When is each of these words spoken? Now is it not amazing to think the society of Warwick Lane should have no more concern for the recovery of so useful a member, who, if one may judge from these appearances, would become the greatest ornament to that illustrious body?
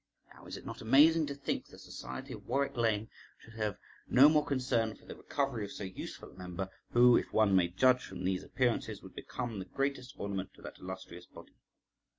Now 0.33 0.47
is 0.47 0.57
it 0.57 0.65
not 0.65 0.81
amazing 0.81 1.27
to 1.27 1.35
think 1.35 1.67
the 1.67 1.77
society 1.77 2.33
of 2.33 2.47
Warwick 2.47 2.75
Lane 2.75 3.07
should 3.37 3.53
have 3.53 3.77
no 4.09 4.29
more 4.29 4.43
concern 4.43 4.95
for 4.95 5.05
the 5.05 5.15
recovery 5.15 5.63
of 5.63 5.71
so 5.71 5.83
useful 5.83 6.31
a 6.31 6.35
member, 6.35 6.71
who, 6.93 7.15
if 7.15 7.31
one 7.31 7.55
may 7.55 7.67
judge 7.67 8.03
from 8.05 8.23
these 8.23 8.41
appearances, 8.43 9.03
would 9.03 9.13
become 9.13 9.59
the 9.59 9.65
greatest 9.65 10.15
ornament 10.17 10.55
to 10.55 10.63
that 10.63 10.79
illustrious 10.79 11.27
body? 11.27 11.53